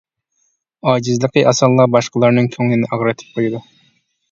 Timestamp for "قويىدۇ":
3.39-3.65